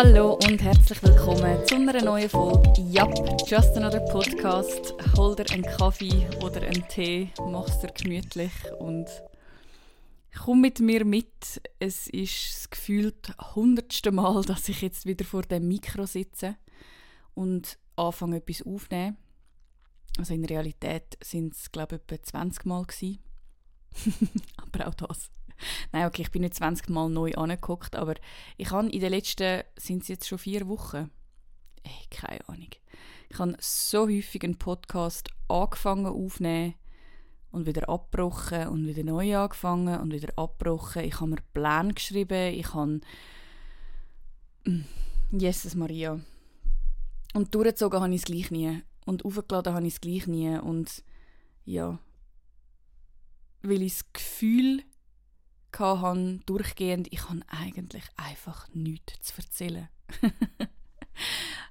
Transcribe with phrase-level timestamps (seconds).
[0.00, 3.12] Hallo und herzlich willkommen zu einer neuen Folge Yup,
[3.48, 4.94] Just Another Podcast.
[5.16, 9.08] Hol dir einen Kaffee oder einen Tee, mach's dir gemütlich und
[10.40, 11.60] komm mit mir mit.
[11.80, 16.54] Es ist das gefühlt hundertste Mal, dass ich jetzt wieder vor dem Mikro sitze
[17.34, 19.16] und anfange etwas aufzunehmen.
[20.16, 23.18] Also in Realität sind es glaube ich etwa 20 Mal gewesen.
[24.58, 25.28] aber auch das
[25.92, 28.14] Nein, okay, ich bin nicht 20 Mal neu angeguckt, aber
[28.56, 31.10] ich habe in den letzten, sind es jetzt schon vier Wochen?
[31.82, 32.70] Ey, keine Ahnung.
[33.30, 36.74] Ich habe so häufig einen Podcast angefangen aufzunehmen
[37.50, 41.04] und wieder abgebrochen und wieder neu angefangen und wieder abgebrochen.
[41.04, 43.00] Ich habe mir Pläne geschrieben, ich habe...
[44.64, 44.84] Mm,
[45.30, 46.20] Jesus Maria.
[47.34, 48.82] Und durchgezogen habe ich es gleich nie.
[49.04, 50.58] Und aufgeladen habe ich es gleich nie.
[50.58, 51.04] Und
[51.64, 51.98] ja,
[53.62, 54.82] weil ich das Gefühl
[55.76, 59.88] hatte, durchgehend, ich habe eigentlich einfach nichts zu erzählen.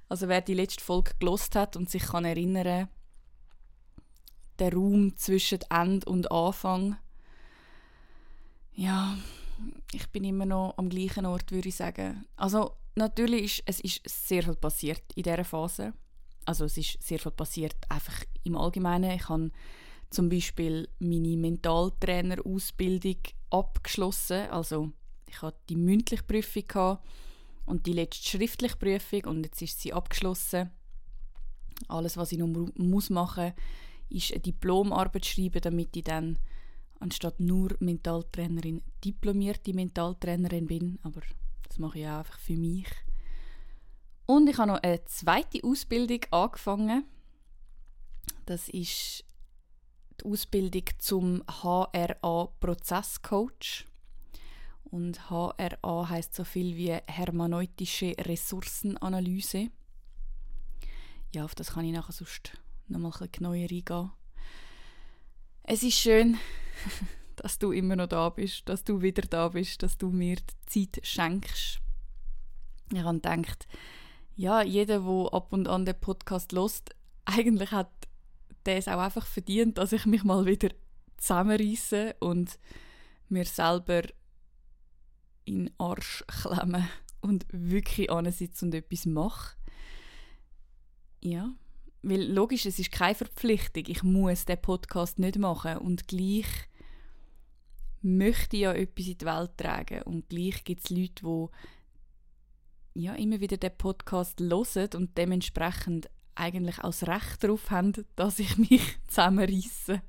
[0.08, 2.88] also wer die letzte Folge gelost hat und sich kann erinnern,
[4.58, 6.96] der Raum zwischen End und Anfang,
[8.72, 9.16] ja,
[9.92, 12.24] ich bin immer noch am gleichen Ort, würde ich sagen.
[12.36, 15.94] Also natürlich ist es ist sehr viel passiert in dieser Phase.
[16.44, 19.10] Also es ist sehr viel passiert einfach im Allgemeinen.
[19.10, 19.50] Ich habe
[20.10, 23.16] zum Beispiel meine Mentaltrainer-Ausbildung
[23.50, 24.48] abgeschlossen.
[24.50, 24.92] Also
[25.28, 26.98] ich hatte die mündliche Prüfung
[27.66, 30.70] und die letzte schriftliche Prüfung und jetzt ist sie abgeschlossen.
[31.86, 33.52] Alles, was ich noch muss machen
[34.10, 36.38] ist eine Diplomarbeit schreiben, damit ich dann
[37.00, 40.98] anstatt nur Mentaltrainerin diplomierte Mentaltrainerin bin.
[41.02, 41.20] Aber
[41.66, 42.88] das mache ich auch einfach für mich.
[44.26, 47.04] Und ich habe noch eine zweite Ausbildung angefangen.
[48.46, 49.24] Das ist
[50.20, 53.86] die Ausbildung zum HRA-Prozesscoach.
[54.84, 59.70] Und HRA heißt so viel wie hermeneutische Ressourcenanalyse.
[61.34, 62.52] Ja, auf das kann ich nachher sonst
[62.88, 64.10] noch mal ein genauer eingehen.
[65.62, 66.38] Es ist schön,
[67.36, 70.90] dass du immer noch da bist, dass du wieder da bist, dass du mir die
[70.90, 71.80] Zeit schenkst.
[72.90, 73.68] Ich habe gedacht,
[74.34, 76.94] ja, jeder, der ab und an den Podcast lost,
[77.26, 78.07] eigentlich hat
[78.68, 80.68] der es auch einfach verdient, dass ich mich mal wieder
[81.16, 82.58] zusammenreisse und
[83.28, 84.02] mir selber
[85.46, 86.86] in den Arsch klemme
[87.22, 89.56] und wirklich ansitze und etwas mache.
[91.20, 91.54] Ja,
[92.02, 93.84] weil logisch, es ist keine Verpflichtung.
[93.86, 96.46] Ich muss den Podcast nicht machen und gleich
[98.02, 101.24] möchte ich ja etwas in die Welt tragen und gleich gibt es Leute,
[102.94, 108.38] die ja, immer wieder den Podcast hören und dementsprechend eigentlich als Recht darauf haben, dass
[108.38, 110.02] ich mich zusammenreisse.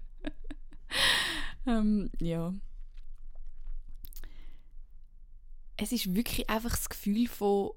[1.66, 2.54] ähm, ja.
[5.78, 7.72] Es ist wirklich einfach das Gefühl von,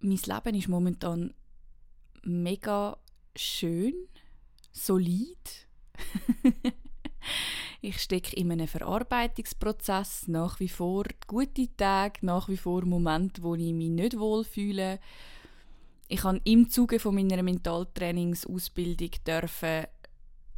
[0.00, 1.34] mein Leben ist momentan
[2.22, 2.96] mega
[3.34, 3.94] schön,
[4.70, 5.68] solid.
[7.80, 13.54] ich stecke in einem Verarbeitungsprozess, nach wie vor gute Tage, nach wie vor Momente, wo
[13.54, 15.00] ich mich nicht wohl fühle,
[16.12, 19.86] ich habe im Zuge von meiner Mentaltrainingsausbildung dürfen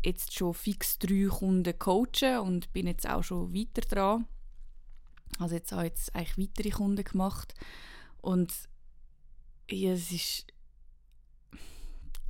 [0.05, 4.27] jetzt schon fix drei Kunden coachen und bin jetzt auch schon weiter dran.
[5.39, 7.55] Also jetzt habe ich jetzt eigentlich weitere Kunden gemacht
[8.21, 8.53] und
[9.71, 10.47] ja, es ist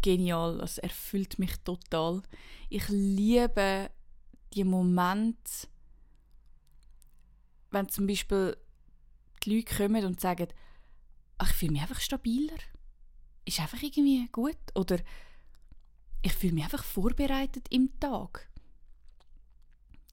[0.03, 2.23] genial, es erfüllt mich total.
[2.69, 3.91] Ich liebe
[4.53, 5.67] die Momente,
[7.71, 8.55] wenn zum Beispiel
[9.43, 10.49] die Leute kommen und sagen,
[11.39, 12.59] ach, ich fühle mich einfach stabiler
[13.44, 14.56] ist einfach irgendwie gut.
[14.75, 14.99] Oder
[16.22, 18.49] ich fühle mich einfach vorbereitet im Tag.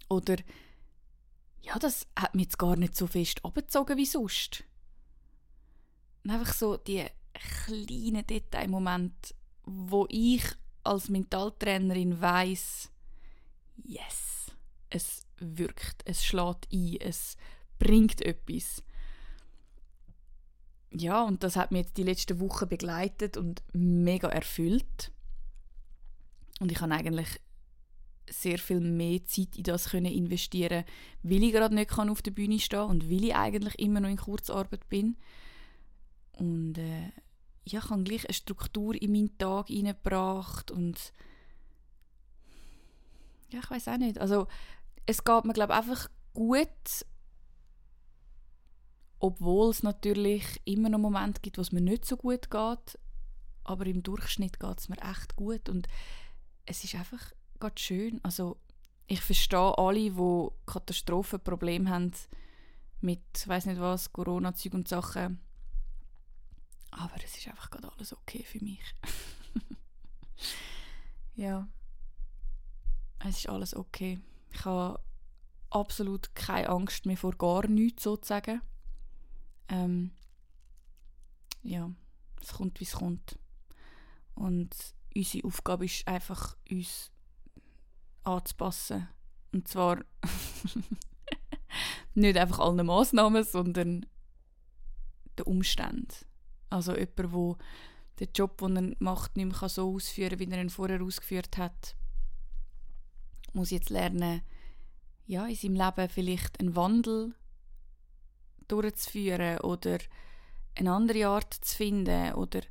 [0.10, 0.38] Oder
[1.62, 4.64] ja, das hat mich jetzt gar nicht so fest abgezogen wie sonst.
[6.24, 7.06] Und einfach so die
[7.66, 9.34] kleinen Detailmomente,
[9.64, 10.44] wo ich
[10.84, 12.92] als Mentaltrainerin weiß,
[13.84, 14.52] yes,
[14.90, 17.38] es wirkt, es schlägt ein, es
[17.80, 18.84] bringt etwas
[20.94, 25.12] ja, und das hat mich jetzt die letzten Wochen begleitet und mega erfüllt.
[26.60, 27.40] Und ich kann eigentlich
[28.30, 30.84] sehr viel mehr Zeit in das können investieren,
[31.24, 34.10] weil ich gerade nicht kann auf der Bühne stehen und weil ich eigentlich immer noch
[34.10, 35.18] in Kurzarbeit bin.
[36.34, 37.12] Und äh,
[37.66, 41.14] ja, ich habe gleich eine Struktur in meinen Tag hineingebracht und
[43.50, 44.20] ja, ich weiß auch nicht.
[44.20, 44.48] Also
[45.06, 46.68] es geht mir glaube einfach gut
[49.22, 53.00] obwohl es natürlich immer noch Momente gibt, wo es mir nicht so gut geht.
[53.64, 55.70] Aber im Durchschnitt geht es mir echt gut.
[55.70, 55.88] Und
[56.66, 58.20] es ist einfach ganz schön.
[58.24, 58.58] Also
[59.06, 62.12] ich verstehe alle, die Katastrophenprobleme haben
[63.00, 65.40] mit, weiß nicht was, Corona-Zeug und Sachen.
[66.90, 68.84] Aber es ist einfach gerade alles okay für mich.
[71.36, 71.68] ja.
[73.20, 74.20] Es ist alles okay.
[74.52, 75.00] Ich habe
[75.70, 78.62] absolut keine Angst mehr vor gar nichts sozusagen.
[79.72, 80.12] Ähm,
[81.64, 81.90] ja,
[82.42, 83.40] es kommt, wie es kommt.
[84.36, 84.76] Und
[85.16, 87.12] unsere Aufgabe ist einfach, uns
[88.24, 89.08] anzupassen.
[89.52, 90.04] Und zwar
[92.14, 94.06] nicht einfach allen Massnahmen, sondern
[95.38, 96.14] den Umständen.
[96.70, 97.60] Also jemand,
[98.20, 101.02] der den Job, den er macht, nicht mehr so ausführen kann, wie er ihn vorher
[101.02, 101.96] ausgeführt hat,
[103.54, 104.42] muss jetzt lernen,
[105.26, 107.36] ja, in seinem Leben vielleicht einen Wandel
[108.72, 109.98] durchzuführen oder
[110.76, 112.62] eine andere Art zu finden oder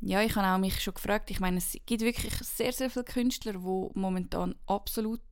[0.00, 3.04] ja, ich habe auch mich schon gefragt, ich meine, es gibt wirklich sehr, sehr viele
[3.04, 5.22] Künstler, die momentan absolut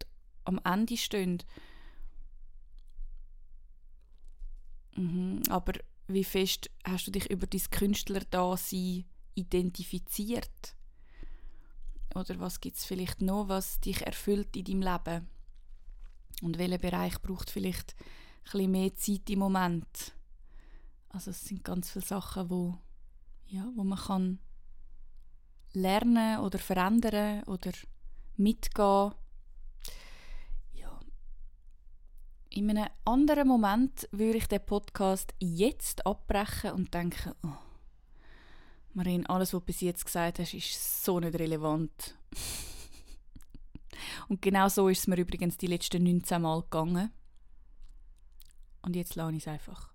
[0.44, 1.42] am Ende stehen.
[4.96, 5.75] Mhm, aber
[6.06, 9.04] wie fest hast du dich über dein Künstler-Dasein
[9.34, 10.76] identifiziert?
[12.14, 15.28] Oder was gibt es vielleicht noch, was dich erfüllt in deinem Leben?
[16.42, 17.94] Und welcher Bereich braucht vielleicht
[18.44, 20.14] bisschen mehr Zeit im Moment?
[21.08, 22.79] Also es sind ganz viele Sachen, wo,
[23.46, 24.38] ja, wo man kann
[25.73, 27.73] lernen oder verändern oder
[28.37, 29.12] mitgehen.
[30.73, 31.00] Ja.
[32.50, 37.56] In einem anderen Moment würde ich den Podcast jetzt abbrechen und denken, oh,
[38.94, 42.17] Marin, alles, was du bis jetzt gesagt hast, ist so nicht relevant.
[44.29, 47.12] und genau so ist es mir übrigens die letzten 19 Mal gegangen.
[48.84, 49.90] Und jetzt lerne ich es einfach.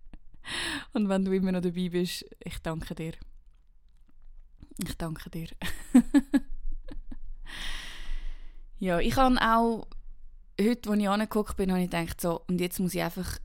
[0.92, 3.12] und wenn du immer noch dabei bist, ich danke dir.
[4.78, 5.48] Ich danke dir.
[8.78, 9.88] ja, ich habe auch,
[10.60, 13.38] heute, als ich angeguckt bin, habe ich gedacht, so, und jetzt muss ich einfach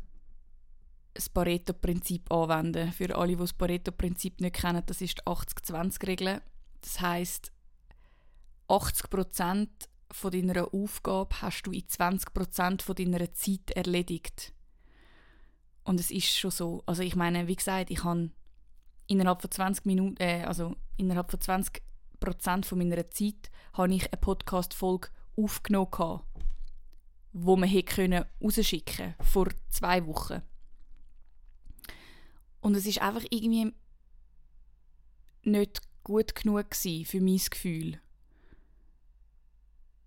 [1.14, 2.92] das Pareto-Prinzip anwenden.
[2.92, 6.42] Für alle, die das Pareto-Prinzip nicht kennen, das ist die 80-20-Regel.
[6.82, 7.52] Das heisst,
[8.70, 9.68] 80%
[10.14, 14.54] von deiner Aufgabe hast du in 20% von deiner Zeit erledigt.
[15.84, 16.84] Und es ist schon so.
[16.86, 18.32] Also ich meine, wie gesagt, ich habe
[19.08, 21.82] innerhalb von 20 Minuten, äh, also innerhalb von 20
[22.20, 26.26] Prozent meiner Zeit, habe ich eine Podcast-Folge aufgenommen, gehabt,
[27.34, 30.42] wo man hätte können rausschicken vor zwei Wochen.
[32.62, 33.74] Und es ist einfach irgendwie
[35.44, 38.00] nicht gut genug für mein Gefühl.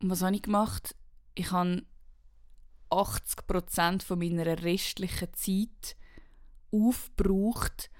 [0.04, 0.94] Und was habe ich gemacht?
[1.34, 1.82] Ich habe
[2.90, 5.96] 80% von meiner restlichen Zeit
[6.70, 7.90] aufgebraucht,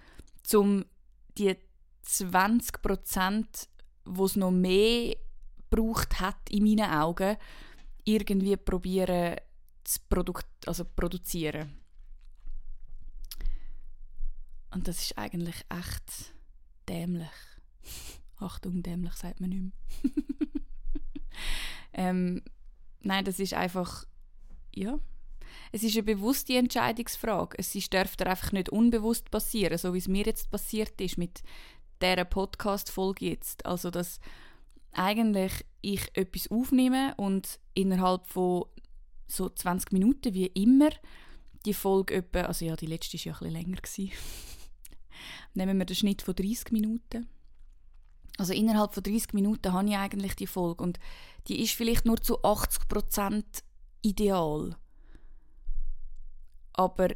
[0.52, 0.84] um
[1.38, 1.56] die
[2.02, 3.70] 20 Prozent,
[4.04, 5.16] wo es noch mehr
[5.70, 7.38] braucht hat in meinen Augen,
[8.04, 9.36] irgendwie probieren
[9.82, 10.34] zu produ
[10.66, 11.72] also produzieren.
[14.72, 16.34] Und das ist eigentlich echt
[16.86, 17.30] dämlich.
[18.36, 19.62] Achtung, dämlich sagt man nicht
[20.02, 20.24] mehr.
[21.94, 22.42] ähm,
[23.00, 24.04] nein, das ist einfach,
[24.74, 24.98] ja,
[25.72, 27.56] es ist eine bewusste Entscheidungsfrage.
[27.58, 31.42] Es darf dir einfach nicht unbewusst passieren, so wie es mir jetzt passiert ist mit
[32.00, 33.64] dieser Podcast-Folge jetzt.
[33.66, 34.20] Also, dass
[34.92, 38.64] eigentlich ich etwas aufnehme und innerhalb von
[39.26, 40.90] so 20 Minuten, wie immer,
[41.64, 43.78] die Folge etwa, also ja, die letzte war ja ein länger.
[45.54, 47.28] Nehmen wir den Schnitt von 30 Minuten.
[48.36, 50.98] Also innerhalb von 30 Minuten habe ich eigentlich die Folge und
[51.46, 53.44] die ist vielleicht nur zu 80%
[54.02, 54.76] ideal.
[56.72, 57.08] Aber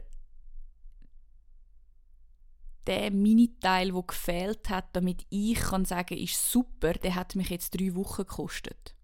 [2.87, 7.79] der Miniteil, der gefehlt hat, damit ich kann sagen ist super, der hat mich jetzt
[7.79, 8.95] drei Wochen gekostet.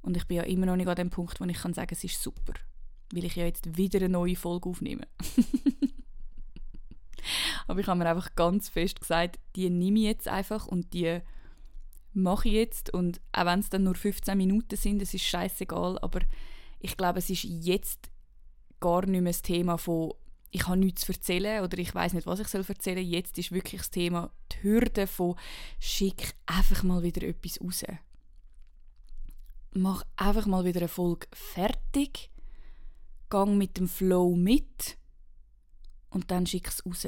[0.00, 2.04] Und ich bin ja immer noch nicht an dem Punkt, wo ich kann sagen, es
[2.04, 2.54] ist super.
[3.12, 5.06] Weil ich ja jetzt wieder eine neue Folge aufnehme.
[7.66, 11.20] Aber ich habe mir einfach ganz fest gesagt, die nehme ich jetzt einfach und die
[12.12, 12.92] mache ich jetzt.
[12.92, 15.98] Und auch wenn es dann nur 15 Minuten sind, es ist scheißegal.
[16.00, 16.20] Aber
[16.80, 18.10] ich glaube, es ist jetzt
[18.80, 20.12] gar nicht mehr das Thema von
[20.50, 23.04] ich habe nichts zu erzählen oder ich weiß nicht, was ich soll erzählen.
[23.04, 25.36] Jetzt ist wirklich das Thema die Hürde von
[25.78, 27.84] schick einfach mal wieder etwas raus.
[29.74, 32.30] Mach einfach mal wieder eine Folge fertig,
[33.28, 34.96] gang mit dem Flow mit
[36.16, 37.06] und dann schick es raus.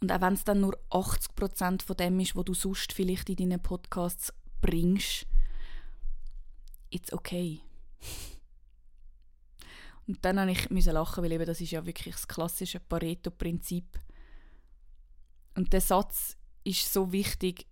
[0.00, 3.36] Und auch wenn es dann nur 80% von dem ist, was du sonst vielleicht in
[3.36, 5.26] deinen Podcasts bringst,
[6.88, 7.60] it's okay.
[10.06, 14.00] Und dann musste ich lachen, weil eben das ist ja wirklich das klassische Pareto-Prinzip.
[15.56, 17.66] Und der Satz ist so wichtig,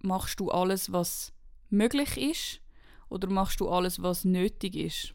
[0.00, 1.32] machst du alles, was
[1.68, 2.60] möglich ist,
[3.10, 5.14] oder machst du alles, was nötig ist?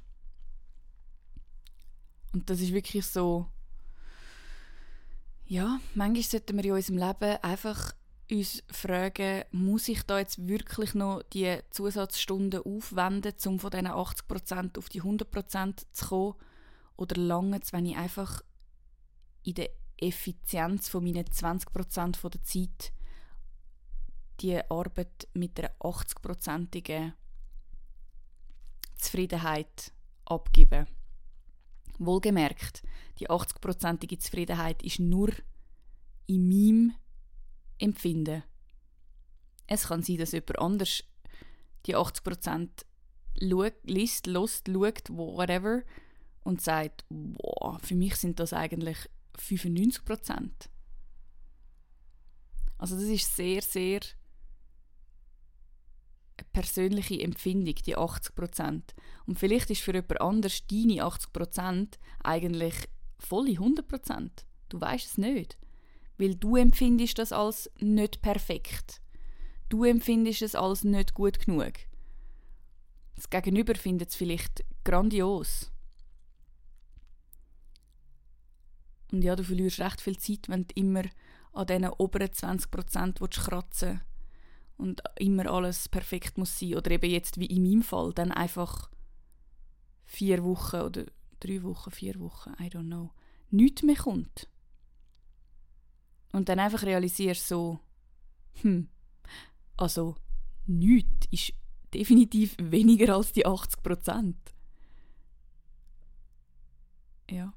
[2.31, 3.51] Und das ist wirklich so,
[5.47, 7.93] ja, manchmal sollten wir in unserem Leben einfach
[8.29, 14.77] uns fragen, muss ich da jetzt wirklich noch die Zusatzstunden aufwenden, um von diesen 80%
[14.77, 16.35] auf die 100% zu kommen?
[16.97, 18.41] Oder lange es, wenn ich einfach
[19.43, 22.91] in der Effizienz von meinen 20% von der Zeit
[24.41, 27.13] die Arbeit mit einer 80%igen
[28.97, 29.93] Zufriedenheit
[30.25, 30.87] abgeben.
[31.97, 32.83] Wohlgemerkt,
[33.19, 35.31] die 80%ige Zufriedenheit ist nur
[36.25, 36.95] in meinem
[37.79, 38.43] Empfinden.
[39.65, 41.03] Es kann sein, dass jemand anders
[41.85, 42.69] die 80%
[43.35, 45.83] liest, lost, schaut, whatever,
[46.43, 48.97] und sagt, wow, für mich sind das eigentlich
[49.37, 50.49] 95%.
[52.77, 53.99] Also das ist sehr, sehr
[56.53, 58.81] persönliche Empfindung, die 80%.
[59.25, 62.75] Und vielleicht ist für jemand anders deine 80% eigentlich
[63.19, 64.29] volle 100%.
[64.69, 65.57] Du weißt es nicht.
[66.17, 69.01] Weil du empfindest das als nicht perfekt.
[69.69, 71.73] Du empfindest es als nicht gut genug.
[73.15, 75.71] Das Gegenüber findet es vielleicht grandios.
[79.11, 81.03] Und ja, du verlierst recht viel Zeit, wenn du immer
[81.53, 82.69] an diesen oberen 20%
[83.49, 84.06] kratzen willst
[84.77, 86.75] und immer alles perfekt muss sein.
[86.75, 88.89] Oder eben jetzt wie in meinem Fall, dann einfach
[90.05, 91.05] vier Wochen oder
[91.39, 93.11] drei Wochen, vier Wochen, I don't know,
[93.49, 94.47] nichts mehr kommt.
[96.31, 97.79] Und dann einfach realisierst so,
[98.61, 98.89] hm,
[99.75, 100.15] also
[100.65, 101.53] nichts ist
[101.93, 104.37] definitiv weniger als die 80 Prozent.
[107.29, 107.53] Ja.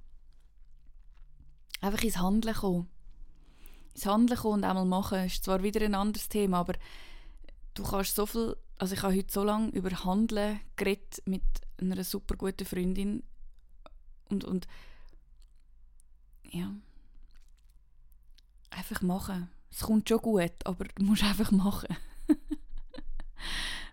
[1.81, 2.89] Einfach ins Handeln kommen.
[3.95, 6.75] Ins Handeln kommen und einmal machen, ist zwar wieder ein anderes Thema, aber
[7.75, 11.43] du kannst so viel, also ich habe heute so lange über Handeln geredet mit
[11.79, 13.23] einer super guten Freundin
[14.29, 14.67] und, und
[16.45, 16.75] ja,
[18.71, 19.50] einfach machen.
[19.71, 21.97] Es kommt schon gut, aber du musst einfach machen.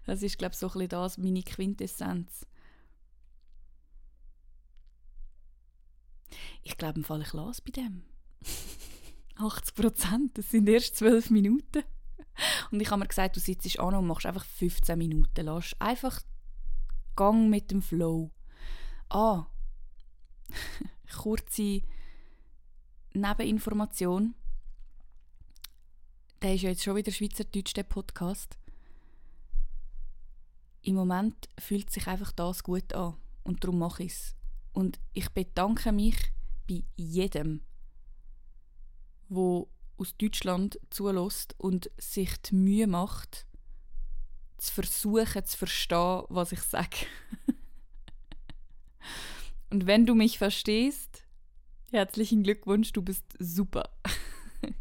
[0.05, 2.47] das ist, glaube ich, so ein bisschen das, meine Quintessenz.
[6.63, 8.03] Ich glaube, im Fall ich lasse bei dem.
[9.35, 11.83] 80 Prozent, das sind erst 12 Minuten.
[12.71, 15.45] Und ich habe mir gesagt, du sitzt an und machst einfach 15 Minuten.
[15.45, 16.21] Lass einfach
[17.15, 18.31] Gang mit dem Flow.
[19.09, 19.47] Ah,
[21.15, 21.81] kurze
[23.13, 24.35] Nebeninformation.
[26.41, 28.57] Der ist ja jetzt schon wieder Schweizerdeutsch, der Podcast.
[30.83, 34.35] Im Moment fühlt sich einfach das gut an und darum mache ich es.
[34.73, 36.15] Und ich bedanke mich
[36.67, 37.61] bei jedem,
[39.27, 43.45] wo aus Deutschland zulässt und sich die Mühe macht,
[44.57, 46.97] zu versuchen zu verstehen, was ich sage.
[49.69, 51.23] und wenn du mich verstehst,
[51.91, 53.89] herzlichen Glückwunsch, du bist super.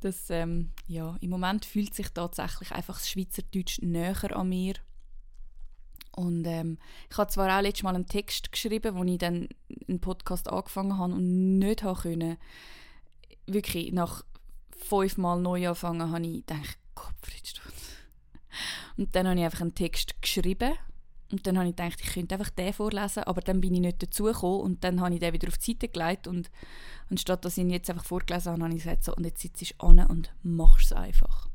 [0.00, 4.74] das, ähm, ja, im Moment fühlt sich tatsächlich einfach das Schweizerdeutsch näher an mir.
[6.16, 6.78] Und ähm,
[7.10, 9.48] ich habe zwar auch letztes Mal einen Text geschrieben, wo ich dann
[9.88, 12.36] einen Podcast angefangen habe und nicht habe können
[13.46, 14.24] wirklich nach
[14.76, 17.74] fünfmal neu anfangen, habe ich gedacht, Kopfrittsturz.
[18.96, 20.74] Und dann habe ich einfach einen Text geschrieben
[21.32, 24.02] und dann habe ich gedacht, ich könnte einfach den vorlesen, aber dann bin ich nicht
[24.02, 26.50] dazugekommen und dann habe ich den wieder auf die Seite gelegt und
[27.10, 29.62] anstatt dass ich ihn jetzt einfach vorgelesen habe, habe ich gesagt, so, und jetzt sitzt
[29.62, 31.48] du an und machst es einfach.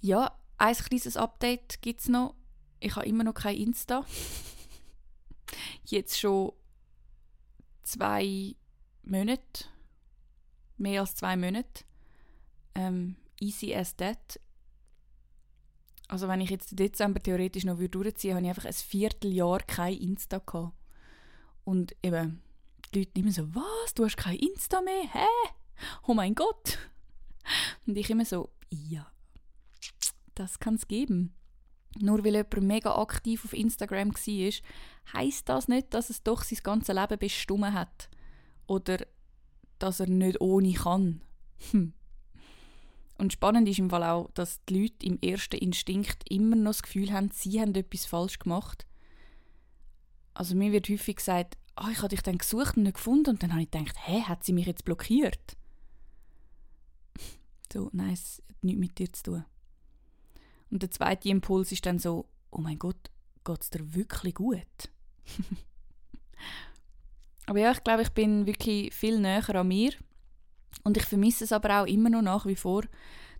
[0.00, 2.34] Ja, ein kleines Update gibt es noch.
[2.80, 4.04] Ich habe immer noch kein Insta.
[5.84, 6.52] Jetzt schon
[7.84, 8.56] zwei
[9.02, 9.64] Monate,
[10.76, 11.84] mehr als zwei Monate.
[12.74, 14.40] Ähm, easy as that.
[16.08, 19.96] Also wenn ich jetzt Dezember theoretisch noch durchziehen würde, habe ich einfach ein Vierteljahr kein
[19.96, 20.74] Insta gehabt.
[21.64, 22.42] Und eben,
[22.92, 25.04] die Leute immer so, was, du hast kein Insta mehr?
[25.12, 25.26] Hä?
[26.06, 26.78] Oh mein Gott.
[27.86, 29.10] Und ich immer so, ja,
[30.34, 31.34] das kann es geben.
[31.98, 34.52] Nur weil jemand mega aktiv auf Instagram war,
[35.12, 38.08] heisst das nicht, dass es doch sein ganzes Leben bestimmt hat
[38.72, 39.06] oder
[39.78, 41.20] dass er nicht ohne kann.
[41.70, 41.92] Hm.
[43.18, 46.82] Und spannend ist im Fall auch, dass die Leute im ersten Instinkt immer noch das
[46.82, 48.86] Gefühl haben, sie haben etwas falsch gemacht.
[50.34, 53.42] Also mir wird häufig gesagt, oh, ich habe dich dann gesucht und nicht gefunden und
[53.42, 55.56] dann habe ich gedacht, hä, hat sie mich jetzt blockiert?
[57.72, 59.44] So, nein, es hat nichts mit dir zu tun.
[60.70, 63.10] Und der zweite Impuls ist dann so, oh mein Gott,
[63.44, 64.90] geht es dir wirklich gut?
[67.52, 69.92] Aber ja, ich glaube, ich bin wirklich viel näher an mir.
[70.84, 72.82] Und ich vermisse es aber auch immer noch nach wie vor.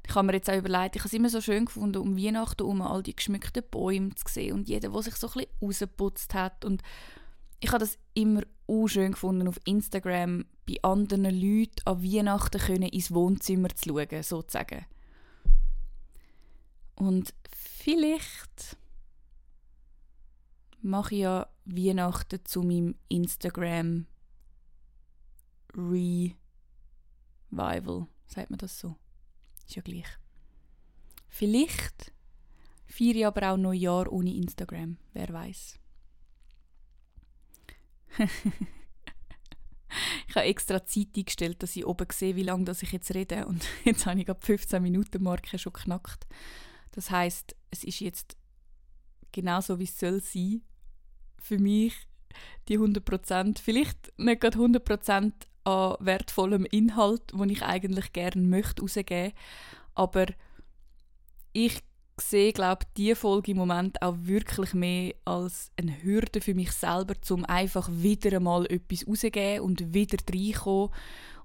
[0.07, 2.65] Ich habe mir jetzt auch überlegt, ich habe es immer so schön gefunden, um Weihnachten
[2.65, 6.35] um all die geschmückten Bäume zu sehen und jeder, der sich so ein bisschen rausgeputzt
[6.35, 6.63] hat.
[6.67, 6.83] Und
[7.61, 8.43] ich habe das immer
[8.85, 14.85] schön gefunden, auf Instagram bei anderen Leuten an Weihnachten können ins Wohnzimmer zu schauen, sozusagen.
[16.97, 18.77] Und vielleicht
[20.83, 24.07] mache ich ja Weihnachten zu meinem Instagram
[25.75, 26.37] Revival.
[28.27, 28.97] Sagt man das so?
[29.67, 30.07] Ist ja gleich.
[31.29, 32.13] Vielleicht
[32.87, 34.99] feiere ich aber auch Neujahr ohne Instagram.
[35.13, 35.79] Wer weiß.
[40.29, 43.47] ich habe extra Zeit eingestellt, dass ich oben sehe, wie lange ich jetzt rede.
[43.47, 46.27] Und jetzt habe ich gerade 15 Minuten Marke schon knackt.
[46.93, 48.37] Das heißt, es ist jetzt
[49.33, 50.63] genauso wie es soll sein.
[51.43, 51.95] Für mich
[52.69, 55.33] die 100%, vielleicht nicht gerade 100%
[55.65, 59.33] an wertvollem Inhalt, den ich eigentlich gerne möchte rausgeben,
[59.95, 60.27] aber
[61.53, 61.83] ich
[62.19, 67.15] sehe, glaube diese Folge im Moment auch wirklich mehr als eine Hürde für mich selber,
[67.31, 70.91] um einfach wieder mal etwas rauszugeben und wieder reinkommen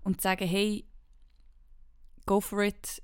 [0.04, 0.86] und zu sagen, hey,
[2.26, 3.02] go for it.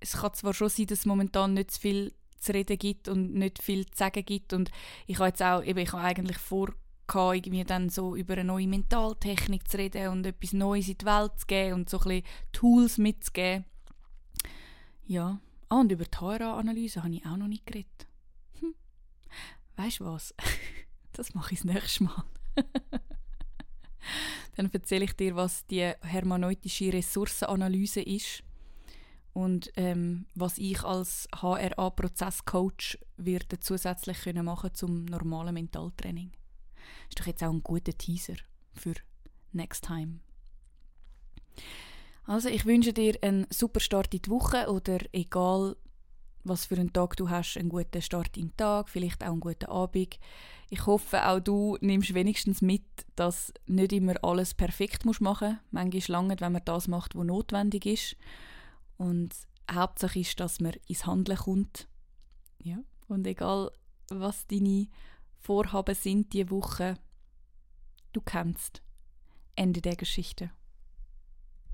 [0.00, 3.62] Es kann zwar schon sein, dass momentan nicht zu viel zu reden gibt und nicht
[3.62, 4.70] viel zu sagen gibt und
[5.06, 6.68] ich habe jetzt auch, eben, ich habe eigentlich vor
[7.14, 11.32] irgendwie dann so über eine neue Mentaltechnik zu reden und etwas Neues in die Welt
[11.36, 13.66] zu geben und so ein bisschen Tools mitzugeben.
[15.04, 15.38] Ja,
[15.72, 18.06] Ah, und über die HRA-Analyse habe ich auch noch nicht geredet.
[18.60, 18.74] Hm.
[19.76, 20.34] Weißt du was?
[21.14, 22.24] Das mache ich das nächste Mal.
[24.56, 28.42] Dann erzähle ich dir, was die hermeneutische Ressourcenanalyse ist
[29.32, 36.32] und ähm, was ich als HRA-Prozesscoach werde zusätzlich können machen zum normalen Mentaltraining.
[37.08, 38.36] Ist doch jetzt auch ein guter Teaser
[38.74, 38.94] für
[39.52, 40.20] next time.
[42.24, 45.76] Also ich wünsche dir einen super Start in die Woche oder egal
[46.44, 49.66] was für einen Tag du hast, einen guten Start im Tag, vielleicht auch einen guten
[49.66, 50.18] Abend.
[50.70, 55.56] Ich hoffe, auch du nimmst wenigstens mit, dass nicht immer alles perfekt machen muss.
[55.70, 58.16] Manchmal lange, wenn man das macht, was notwendig ist.
[59.02, 59.34] Und
[59.68, 61.88] Hauptsache ist, dass man ins Handeln kommt.
[62.62, 62.78] Ja.
[63.08, 63.72] Und egal,
[64.10, 64.86] was deine
[65.40, 66.94] Vorhaben sind diese Woche,
[68.12, 68.80] du kennst.
[69.56, 70.52] Ende der Geschichte.